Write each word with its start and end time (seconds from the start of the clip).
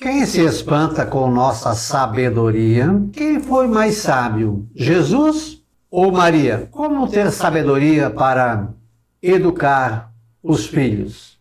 Quem 0.00 0.24
se 0.24 0.40
espanta 0.44 1.04
com 1.04 1.28
nossa 1.28 1.74
sabedoria? 1.74 2.88
Quem 3.12 3.40
foi 3.40 3.66
mais 3.66 3.96
sábio, 3.96 4.64
Jesus 4.72 5.60
ou 5.90 6.12
Maria? 6.12 6.68
Como 6.70 7.08
ter 7.08 7.32
sabedoria 7.32 8.08
para 8.08 8.68
educar 9.20 10.12
os 10.40 10.66
filhos? 10.66 11.37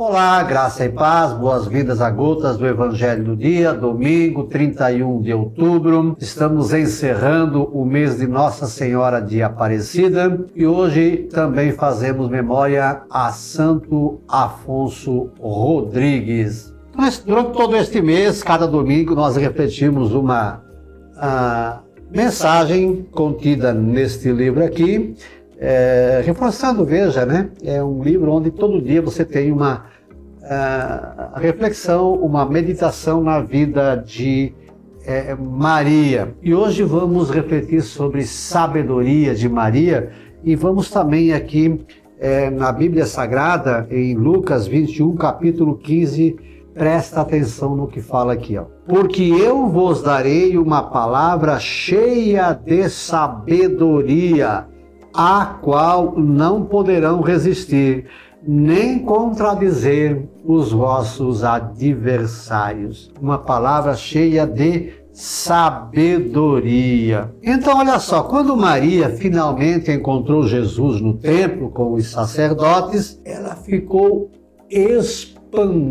Olá, 0.00 0.40
graça 0.44 0.84
e 0.84 0.88
paz, 0.90 1.32
boas-vindas 1.32 2.00
a 2.00 2.08
gotas 2.08 2.56
do 2.56 2.64
Evangelho 2.64 3.24
do 3.24 3.36
Dia, 3.36 3.72
domingo 3.72 4.44
31 4.44 5.20
de 5.20 5.34
outubro. 5.34 6.16
Estamos 6.20 6.72
encerrando 6.72 7.64
o 7.64 7.84
mês 7.84 8.16
de 8.16 8.28
Nossa 8.28 8.68
Senhora 8.68 9.20
de 9.20 9.42
Aparecida 9.42 10.46
e 10.54 10.64
hoje 10.64 11.28
também 11.32 11.72
fazemos 11.72 12.28
memória 12.28 13.02
a 13.10 13.32
Santo 13.32 14.20
Afonso 14.28 15.32
Rodrigues. 15.40 16.72
Mas 16.96 17.18
durante 17.18 17.54
todo 17.54 17.76
este 17.76 18.00
mês, 18.00 18.40
cada 18.40 18.68
domingo, 18.68 19.16
nós 19.16 19.34
refletimos 19.34 20.14
uma 20.14 20.62
uh, 21.16 21.82
mensagem 22.08 23.04
contida 23.10 23.74
neste 23.74 24.30
livro 24.30 24.64
aqui 24.64 25.16
é, 25.58 26.22
reforçando, 26.24 26.84
veja, 26.84 27.26
né? 27.26 27.50
É 27.62 27.82
um 27.82 28.02
livro 28.02 28.30
onde 28.30 28.50
todo 28.50 28.80
dia 28.80 29.02
você 29.02 29.24
tem 29.24 29.50
uma 29.50 29.86
uh, 30.48 31.38
reflexão, 31.38 32.14
uma 32.14 32.44
meditação 32.46 33.22
na 33.22 33.40
vida 33.40 33.94
de 33.96 34.52
é, 35.04 35.34
Maria. 35.34 36.34
E 36.42 36.54
hoje 36.54 36.82
vamos 36.82 37.30
refletir 37.30 37.80
sobre 37.80 38.24
sabedoria 38.24 39.34
de 39.34 39.48
Maria 39.48 40.10
e 40.44 40.54
vamos 40.54 40.90
também 40.90 41.32
aqui 41.32 41.80
é, 42.18 42.50
na 42.50 42.70
Bíblia 42.72 43.06
Sagrada, 43.06 43.86
em 43.90 44.14
Lucas 44.14 44.66
21, 44.66 45.16
capítulo 45.16 45.76
15, 45.78 46.36
presta 46.74 47.20
atenção 47.22 47.74
no 47.74 47.86
que 47.86 48.00
fala 48.00 48.32
aqui, 48.32 48.58
ó. 48.58 48.64
Porque 48.86 49.22
eu 49.22 49.66
vos 49.68 50.02
darei 50.02 50.58
uma 50.58 50.82
palavra 50.82 51.58
cheia 51.58 52.52
de 52.52 52.88
sabedoria 52.90 54.66
a 55.14 55.58
qual 55.62 56.18
não 56.18 56.64
poderão 56.64 57.20
resistir, 57.20 58.06
nem 58.46 58.98
contradizer 59.00 60.28
os 60.44 60.72
vossos 60.72 61.44
adversários. 61.44 63.10
Uma 63.20 63.38
palavra 63.38 63.94
cheia 63.94 64.46
de 64.46 64.92
sabedoria. 65.12 66.54
Então, 67.42 67.78
olha 67.78 67.98
só, 67.98 68.22
quando 68.22 68.56
Maria 68.56 69.10
finalmente 69.10 69.90
encontrou 69.90 70.46
Jesus 70.46 71.00
no 71.00 71.14
templo 71.14 71.70
com 71.70 71.94
os 71.94 72.08
sacerdotes, 72.08 73.20
ela 73.24 73.56
ficou 73.56 74.30
espantada 74.70 75.84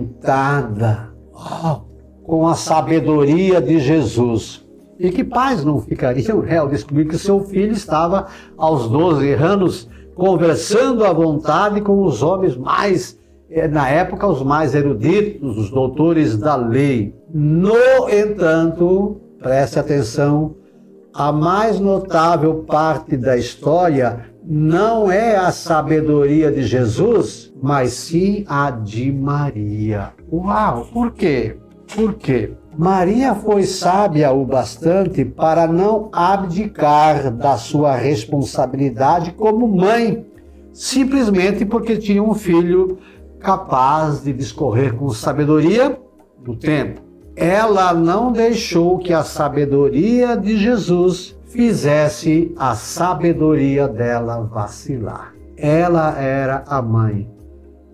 oh, 1.34 1.82
com 2.24 2.48
a 2.48 2.56
sabedoria 2.56 3.60
de 3.60 3.80
Jesus. 3.80 4.66
E 4.98 5.12
que 5.12 5.26
pais 5.26 5.64
não 5.64 5.82
ficariam 5.82 6.42
né, 6.42 6.58
ao 6.58 6.68
descobrir 6.70 7.06
que 7.06 7.18
seu 7.18 7.42
filho 7.42 7.74
estava 7.74 8.28
aos 8.58 8.90
12 8.90 9.34
anos 9.34 9.90
conversando 10.18 11.06
à 11.06 11.14
vontade 11.14 11.80
com 11.80 12.04
os 12.04 12.24
homens 12.24 12.58
mais, 12.58 13.18
eh, 13.50 13.68
na 13.68 13.88
época, 13.88 14.26
os 14.26 14.42
mais 14.42 14.74
eruditos, 14.74 15.58
os 15.58 15.70
doutores 15.70 16.36
da 16.36 16.56
lei. 16.56 17.14
No 17.32 18.10
entanto, 18.10 19.22
preste 19.40 19.78
atenção, 19.78 20.56
a 21.14 21.32
mais 21.32 21.80
notável 21.80 22.66
parte 22.68 23.16
da 23.16 23.38
história 23.38 24.26
não 24.44 25.12
é 25.12 25.36
a 25.36 25.52
sabedoria 25.52 26.52
de 26.52 26.64
Jesus, 26.64 27.54
mas 27.62 27.92
sim 27.92 28.44
a 28.48 28.72
de 28.72 29.12
Maria. 29.12 30.14
Uau, 30.32 30.88
por 30.92 31.12
quê? 31.12 31.58
Por 31.96 32.16
quê? 32.16 32.54
Maria 32.78 33.34
foi 33.34 33.64
sábia 33.64 34.32
o 34.32 34.46
bastante 34.46 35.26
para 35.26 35.66
não 35.66 36.10
abdicar 36.12 37.32
da 37.32 37.58
sua 37.58 37.96
responsabilidade 37.96 39.32
como 39.32 39.68
mãe, 39.68 40.24
simplesmente 40.72 41.66
porque 41.66 41.98
tinha 41.98 42.22
um 42.22 42.36
filho 42.36 43.00
capaz 43.40 44.22
de 44.22 44.32
discorrer 44.32 44.94
com 44.94 45.10
sabedoria 45.10 46.00
no 46.46 46.56
tempo. 46.56 47.02
Ela 47.36 47.96
não 47.96 48.32
deixou 48.32 49.00
que 49.00 49.12
a 49.12 49.24
sabedoria 49.24 50.38
de 50.38 50.56
Jesus 50.58 51.36
fizesse 51.48 52.54
a 52.60 52.76
sabedoria 52.76 53.88
dela 53.88 54.42
vacilar. 54.44 55.34
Ela 55.58 56.16
era 56.22 56.64
a 56.68 56.80
mãe. 56.80 57.28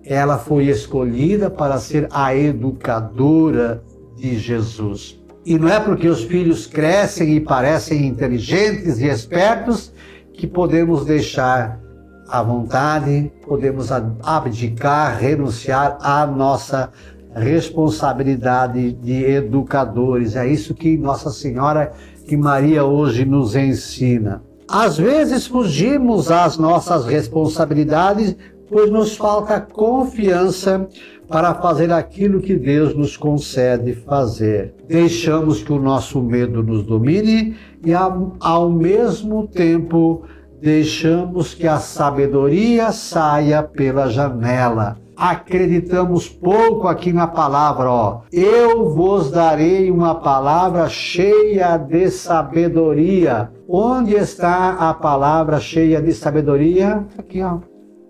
Ela 0.04 0.38
foi 0.38 0.66
escolhida 0.66 1.50
para 1.50 1.78
ser 1.78 2.10
a 2.12 2.36
educadora 2.36 3.82
de 4.16 4.38
Jesus. 4.38 5.20
E 5.46 5.58
não 5.58 5.68
é 5.68 5.80
porque 5.80 6.08
os 6.08 6.24
filhos 6.24 6.66
crescem 6.66 7.36
e 7.36 7.40
parecem 7.40 8.08
inteligentes 8.08 9.00
e 9.00 9.08
espertos 9.08 9.94
que 10.34 10.48
podemos 10.48 11.06
deixar 11.06 11.80
a 12.28 12.42
vontade, 12.42 13.32
podemos 13.46 13.90
abdicar, 13.92 15.18
renunciar 15.20 15.98
à 16.02 16.26
nossa 16.26 16.90
responsabilidade 17.36 18.94
de 18.94 19.24
educadores. 19.26 20.36
É 20.36 20.48
isso 20.48 20.74
que 20.74 20.98
Nossa 20.98 21.30
Senhora, 21.30 21.92
que 22.28 22.38
Maria 22.38 22.86
hoje 22.86 23.26
nos 23.26 23.56
ensina. 23.56 24.42
Às 24.68 24.98
vezes 24.98 25.46
fugimos 25.46 26.32
às 26.32 26.58
nossas 26.58 27.06
responsabilidades, 27.06 28.36
pois 28.70 28.90
nos 28.90 29.16
falta 29.16 29.60
confiança 29.60 30.88
para 31.34 31.56
fazer 31.56 31.92
aquilo 31.92 32.40
que 32.40 32.56
Deus 32.56 32.94
nos 32.94 33.18
concede 33.18 33.96
fazer. 33.96 34.76
Deixamos 34.88 35.64
que 35.64 35.74
o 35.74 35.82
nosso 35.82 36.22
medo 36.22 36.62
nos 36.62 36.84
domine 36.84 37.58
e, 37.84 37.92
ao 37.92 38.70
mesmo 38.70 39.48
tempo, 39.48 40.26
deixamos 40.62 41.56
que 41.56 41.68
a 41.68 41.80
sabedoria 41.80 42.92
saia 42.92 43.64
pela 43.64 44.12
janela. 44.12 44.96
Acreditamos 45.18 46.30
pouco 46.30 46.88
aqui 46.88 47.12
na 47.12 47.26
palavra, 47.26 47.90
ó. 47.90 48.22
Eu 48.32 48.92
vos 48.92 49.32
darei 49.32 49.90
uma 49.90 50.14
palavra 50.14 50.88
cheia 50.88 51.78
de 51.78 52.12
sabedoria. 52.12 53.50
Onde 53.68 54.14
está 54.14 54.74
a 54.74 54.94
palavra 54.94 55.60
cheia 55.60 56.00
de 56.00 56.14
sabedoria? 56.14 57.04
Aqui, 57.18 57.42
ó, 57.42 57.58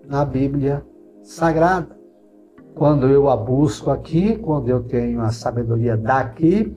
na 0.06 0.26
Bíblia 0.26 0.84
Sagrada. 1.22 2.03
Quando 2.74 3.06
eu 3.06 3.28
a 3.30 3.36
busco 3.36 3.90
aqui, 3.90 4.36
quando 4.36 4.68
eu 4.68 4.82
tenho 4.82 5.20
a 5.20 5.30
sabedoria 5.30 5.96
daqui, 5.96 6.72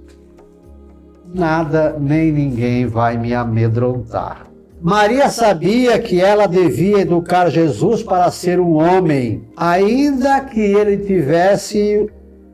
nada 1.33 1.97
nem 1.99 2.31
ninguém 2.31 2.85
vai 2.85 3.17
me 3.17 3.33
amedrontar. 3.33 4.45
Maria 4.79 5.27
sabia 5.29 5.97
que 5.97 6.21
ela 6.21 6.45
devia 6.45 6.99
educar 6.99 7.49
Jesus 7.49 8.03
para 8.03 8.29
ser 8.29 8.59
um 8.59 8.73
homem, 8.73 9.45
ainda 9.57 10.39
que 10.41 10.59
ele 10.59 10.97
tivesse 10.97 12.07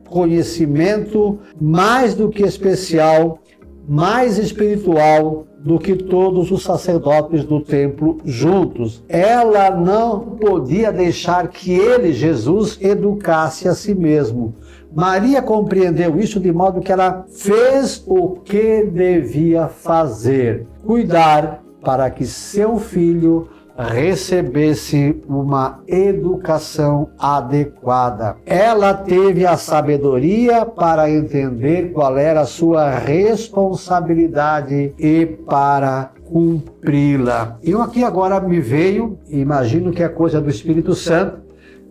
conhecimento 0.08 1.38
mais 1.60 2.14
do 2.14 2.30
que 2.30 2.42
especial, 2.42 3.40
mais 3.86 4.38
espiritual 4.38 5.46
do 5.58 5.78
que 5.78 5.96
todos 5.96 6.50
os 6.50 6.62
sacerdotes 6.62 7.44
do 7.44 7.60
templo 7.60 8.18
juntos. 8.24 9.02
Ela 9.08 9.70
não 9.70 10.20
podia 10.20 10.92
deixar 10.92 11.48
que 11.48 11.72
ele, 11.72 12.12
Jesus, 12.12 12.78
educasse 12.80 13.66
a 13.66 13.74
si 13.74 13.94
mesmo. 13.94 14.54
Maria 14.94 15.42
compreendeu 15.42 16.18
isso 16.20 16.38
de 16.38 16.52
modo 16.52 16.80
que 16.80 16.92
ela 16.92 17.24
fez 17.28 18.04
o 18.06 18.30
que 18.44 18.84
devia 18.84 19.68
fazer: 19.68 20.66
cuidar 20.86 21.62
para 21.82 22.10
que 22.10 22.26
seu 22.26 22.78
filho 22.78 23.48
recebesse 23.76 25.20
uma 25.28 25.80
educação 25.86 27.10
adequada. 27.18 28.36
Ela 28.46 28.94
teve 28.94 29.44
a 29.44 29.56
sabedoria 29.56 30.64
para 30.64 31.10
entender 31.10 31.90
qual 31.92 32.16
era 32.16 32.42
a 32.42 32.46
sua 32.46 32.88
responsabilidade 32.90 34.94
e 34.98 35.26
para 35.26 36.14
cumpri-la. 36.24 37.58
Eu 37.62 37.82
aqui 37.82 38.04
agora 38.04 38.40
me 38.40 38.60
veio, 38.60 39.18
imagino 39.28 39.92
que 39.92 40.02
é 40.02 40.08
coisa 40.08 40.40
do 40.40 40.48
Espírito 40.48 40.94
Santo, 40.94 41.42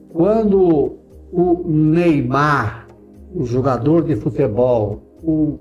quando 0.10 0.98
o 1.32 1.64
Neymar, 1.66 2.88
o 3.34 3.46
jogador 3.46 4.04
de 4.04 4.16
futebol, 4.16 5.02
o 5.24 5.60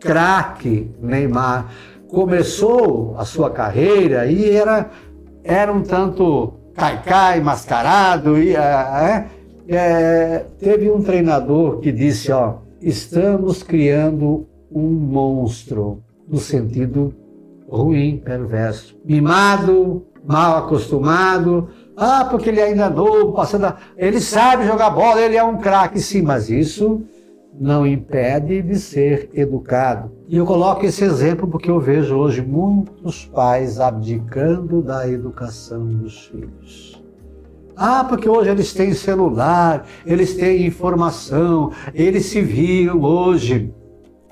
craque 0.00 0.90
Neymar, 1.00 1.70
começou 2.08 3.16
a 3.18 3.24
sua 3.24 3.50
carreira 3.50 4.26
e 4.26 4.50
era 4.50 4.90
era 5.46 5.72
um 5.72 5.82
tanto 5.82 6.52
caicai, 6.74 7.40
mascarado. 7.40 8.38
E, 8.38 8.54
é, 8.54 9.26
é, 9.68 10.44
teve 10.58 10.90
um 10.90 11.02
treinador 11.02 11.78
que 11.78 11.90
disse, 11.90 12.30
ó, 12.32 12.56
estamos 12.80 13.62
criando 13.62 14.46
um 14.70 14.88
monstro, 14.88 16.02
no 16.28 16.38
sentido 16.38 17.14
ruim, 17.68 18.20
perverso. 18.24 18.96
Mimado, 19.04 20.06
mal 20.26 20.58
acostumado, 20.58 21.68
Ah, 21.96 22.26
porque 22.30 22.50
ele 22.50 22.60
ainda 22.60 22.84
é 22.84 22.90
novo, 22.90 23.32
passando. 23.32 23.64
A... 23.64 23.76
Ele 23.96 24.20
sabe 24.20 24.66
jogar 24.66 24.90
bola, 24.90 25.20
ele 25.20 25.36
é 25.36 25.42
um 25.42 25.56
craque, 25.56 25.98
sim, 25.98 26.20
mas 26.20 26.50
isso 26.50 27.02
não 27.58 27.86
impede 27.86 28.62
de 28.62 28.78
ser 28.78 29.30
educado. 29.34 30.10
E 30.28 30.36
eu 30.36 30.44
coloco 30.44 30.84
esse 30.84 31.04
exemplo 31.04 31.48
porque 31.48 31.70
eu 31.70 31.80
vejo 31.80 32.16
hoje 32.16 32.42
muitos 32.42 33.24
pais 33.24 33.80
abdicando 33.80 34.82
da 34.82 35.08
educação 35.08 35.86
dos 35.86 36.26
filhos. 36.26 37.02
Ah, 37.76 38.04
porque 38.04 38.28
hoje 38.28 38.50
eles 38.50 38.72
têm 38.72 38.94
celular, 38.94 39.86
eles 40.06 40.34
têm 40.34 40.66
informação, 40.66 41.70
eles 41.94 42.26
se 42.26 42.40
viram 42.40 43.02
hoje. 43.02 43.72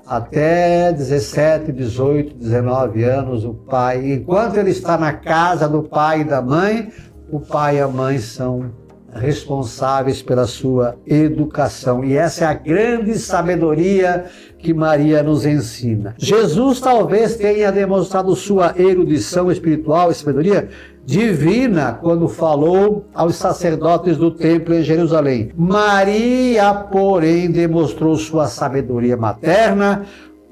Até 0.07 0.91
17, 0.91 1.71
18, 1.71 2.35
19 2.35 3.03
anos, 3.03 3.43
o 3.43 3.53
pai, 3.53 4.13
enquanto 4.13 4.57
ele 4.57 4.69
está 4.69 4.97
na 4.97 5.13
casa 5.13 5.67
do 5.67 5.81
pai 5.81 6.21
e 6.21 6.23
da 6.23 6.41
mãe, 6.41 6.91
o 7.31 7.39
pai 7.39 7.77
e 7.77 7.81
a 7.81 7.87
mãe 7.87 8.19
são 8.19 8.71
responsáveis 9.15 10.21
pela 10.21 10.45
sua 10.45 10.97
educação. 11.07 12.03
E 12.03 12.15
essa 12.15 12.43
é 12.43 12.47
a 12.47 12.53
grande 12.53 13.17
sabedoria 13.17 14.25
que 14.59 14.73
Maria 14.73 15.23
nos 15.23 15.45
ensina. 15.45 16.15
Jesus 16.17 16.79
talvez 16.79 17.35
tenha 17.35 17.71
demonstrado 17.71 18.35
sua 18.35 18.73
erudição 18.77 19.51
espiritual 19.51 20.11
e 20.11 20.15
sabedoria 20.15 20.69
divina 21.05 21.99
quando 22.01 22.27
falou 22.27 23.05
aos 23.13 23.35
sacerdotes 23.35 24.17
do 24.17 24.31
templo 24.31 24.73
em 24.73 24.83
Jerusalém. 24.83 25.51
Maria, 25.55 26.73
porém, 26.73 27.49
demonstrou 27.49 28.15
sua 28.17 28.47
sabedoria 28.47 29.15
materna 29.15 30.03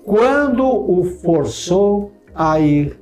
quando 0.05 0.63
o 0.63 1.03
forçou 1.23 2.11
a 2.35 2.59
ir 2.59 2.99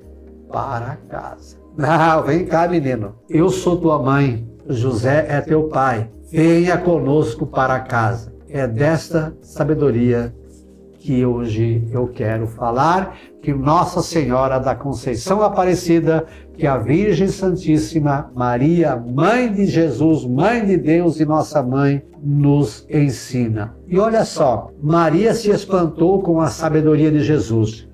para 0.49 0.97
casa. 1.09 1.57
Não, 1.77 2.23
vem 2.23 2.45
cá, 2.45 2.67
menino. 2.67 3.15
Eu 3.29 3.49
sou 3.49 3.77
tua 3.77 4.01
mãe. 4.01 4.50
José 4.73 5.25
é 5.29 5.41
teu 5.41 5.63
pai. 5.63 6.09
Venha 6.31 6.77
conosco 6.77 7.45
para 7.45 7.79
casa. 7.79 8.33
É 8.49 8.67
desta 8.67 9.33
sabedoria 9.41 10.33
que 11.01 11.25
hoje 11.25 11.87
eu 11.91 12.07
quero 12.07 12.45
falar, 12.45 13.17
que 13.41 13.51
Nossa 13.51 14.01
Senhora 14.03 14.59
da 14.59 14.75
Conceição 14.75 15.41
Aparecida, 15.41 16.25
que 16.55 16.67
a 16.67 16.77
Virgem 16.77 17.27
Santíssima 17.27 18.31
Maria, 18.35 18.95
Mãe 18.95 19.51
de 19.51 19.65
Jesus, 19.65 20.23
Mãe 20.25 20.63
de 20.63 20.77
Deus 20.77 21.19
e 21.19 21.25
nossa 21.25 21.63
mãe, 21.63 22.03
nos 22.21 22.85
ensina. 22.87 23.75
E 23.87 23.97
olha 23.97 24.23
só, 24.23 24.69
Maria 24.81 25.33
se 25.33 25.49
espantou 25.49 26.21
com 26.21 26.39
a 26.39 26.47
sabedoria 26.47 27.11
de 27.11 27.23
Jesus. 27.23 27.89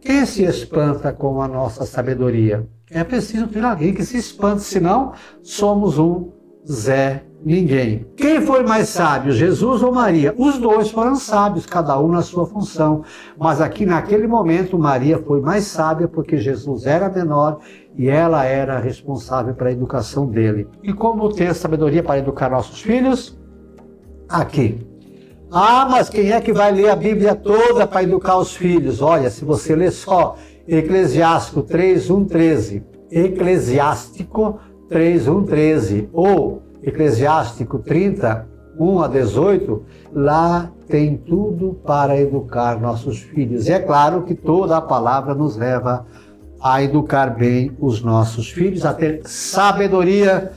Quem 0.00 0.26
se 0.26 0.42
espanta 0.42 1.12
com 1.12 1.40
a 1.40 1.46
nossa 1.46 1.86
sabedoria? 1.86 2.66
É 2.90 3.04
preciso 3.04 3.46
ter 3.46 3.64
alguém 3.64 3.92
que 3.92 4.04
se 4.04 4.16
espante, 4.16 4.62
senão 4.62 5.12
somos 5.42 5.98
um 5.98 6.30
Zé 6.66 7.24
Ninguém. 7.44 8.04
Quem 8.16 8.40
foi 8.40 8.64
mais 8.64 8.88
sábio, 8.88 9.32
Jesus 9.32 9.80
ou 9.82 9.92
Maria? 9.92 10.34
Os 10.36 10.58
dois 10.58 10.90
foram 10.90 11.14
sábios, 11.14 11.66
cada 11.66 11.98
um 12.00 12.08
na 12.08 12.20
sua 12.20 12.44
função. 12.46 13.04
Mas 13.38 13.60
aqui 13.60 13.86
naquele 13.86 14.26
momento, 14.26 14.76
Maria 14.76 15.18
foi 15.18 15.40
mais 15.40 15.64
sábia 15.64 16.08
porque 16.08 16.36
Jesus 16.36 16.84
era 16.84 17.08
menor 17.08 17.60
e 17.96 18.08
ela 18.08 18.44
era 18.44 18.80
responsável 18.80 19.54
pela 19.54 19.70
educação 19.70 20.26
dele. 20.26 20.66
E 20.82 20.92
como 20.92 21.32
ter 21.32 21.54
sabedoria 21.54 22.02
para 22.02 22.18
educar 22.18 22.50
nossos 22.50 22.80
filhos? 22.80 23.38
Aqui. 24.28 24.84
Ah, 25.50 25.86
mas 25.88 26.08
quem 26.08 26.32
é 26.32 26.40
que 26.40 26.52
vai 26.52 26.72
ler 26.72 26.90
a 26.90 26.96
Bíblia 26.96 27.36
toda 27.36 27.86
para 27.86 28.02
educar 28.02 28.36
os 28.36 28.54
filhos? 28.54 29.00
Olha, 29.00 29.30
se 29.30 29.44
você 29.44 29.76
ler 29.76 29.92
só 29.92 30.36
Eclesiástico 30.68 31.62
3, 31.62 32.10
1, 32.10 32.24
13. 32.26 32.82
Eclesiástico 33.10 34.58
3, 34.86 35.26
1, 35.26 35.44
13. 35.44 36.08
Ou 36.12 36.62
Eclesiástico 36.82 37.78
30, 37.78 38.46
1 38.78 39.00
a 39.00 39.08
18. 39.08 39.82
Lá 40.12 40.70
tem 40.86 41.16
tudo 41.16 41.80
para 41.86 42.20
educar 42.20 42.78
nossos 42.78 43.20
filhos. 43.20 43.66
E 43.66 43.72
é 43.72 43.78
claro 43.78 44.24
que 44.24 44.34
toda 44.34 44.76
a 44.76 44.82
palavra 44.82 45.34
nos 45.34 45.56
leva 45.56 46.06
a 46.60 46.82
educar 46.82 47.30
bem 47.30 47.74
os 47.80 48.02
nossos 48.02 48.50
filhos, 48.50 48.84
a 48.84 48.92
ter 48.92 49.22
sabedoria, 49.24 50.52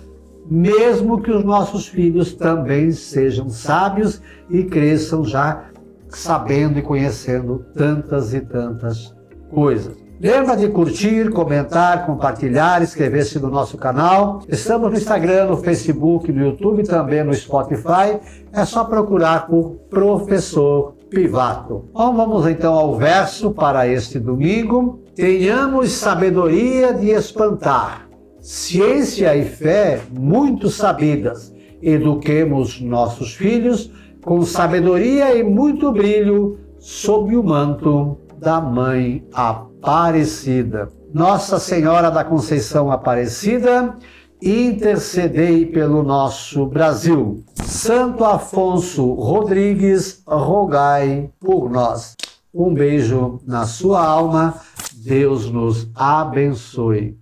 mesmo 0.49 1.21
que 1.21 1.31
os 1.31 1.45
nossos 1.45 1.87
filhos 1.87 2.33
também 2.33 2.91
sejam 2.91 3.49
sábios 3.49 4.21
e 4.49 4.63
cresçam 4.63 5.23
já 5.23 5.69
sabendo 6.09 6.79
e 6.79 6.81
conhecendo 6.81 7.63
tantas 7.73 8.33
e 8.33 8.41
tantas 8.41 9.15
coisas. 9.51 10.01
Lembra 10.19 10.55
de 10.55 10.67
curtir, 10.67 11.31
comentar, 11.31 12.05
compartilhar, 12.05 12.83
inscrever-se 12.83 13.39
no 13.39 13.49
nosso 13.49 13.75
canal. 13.75 14.43
Estamos 14.47 14.91
no 14.91 14.95
Instagram, 14.95 15.47
no 15.47 15.57
Facebook, 15.57 16.31
no 16.31 16.45
YouTube, 16.45 16.83
também 16.83 17.23
no 17.23 17.33
Spotify. 17.33 18.19
É 18.53 18.63
só 18.63 18.83
procurar 18.83 19.47
por 19.47 19.77
Professor 19.89 20.93
Pivato. 21.09 21.85
Bom, 21.91 22.15
vamos 22.15 22.45
então 22.45 22.71
ao 22.71 22.95
verso 22.95 23.49
para 23.49 23.87
este 23.87 24.19
domingo. 24.19 24.99
Tenhamos 25.15 25.91
sabedoria 25.91 26.93
de 26.93 27.09
espantar, 27.09 28.07
ciência 28.39 29.35
e 29.35 29.43
fé 29.43 30.01
muito 30.11 30.69
sabidas. 30.69 31.51
Eduquemos 31.81 32.79
nossos 32.79 33.33
filhos 33.33 33.91
com 34.23 34.43
sabedoria 34.43 35.35
e 35.35 35.43
muito 35.43 35.91
brilho 35.91 36.59
sob 36.77 37.35
o 37.35 37.43
manto 37.43 38.19
da 38.41 38.59
Mãe. 38.59 39.23
Aparecida. 39.31 40.89
Nossa 41.13 41.59
Senhora 41.59 42.09
da 42.09 42.23
Conceição 42.23 42.91
Aparecida, 42.91 43.95
intercedei 44.41 45.65
pelo 45.65 46.01
nosso 46.01 46.65
Brasil. 46.65 47.45
Santo 47.63 48.25
Afonso 48.25 49.13
Rodrigues, 49.13 50.23
rogai 50.25 51.29
por 51.39 51.69
nós. 51.69 52.15
Um 52.53 52.73
beijo 52.73 53.39
na 53.45 53.65
sua 53.65 54.03
alma. 54.03 54.55
Deus 54.93 55.49
nos 55.49 55.89
abençoe. 55.95 57.20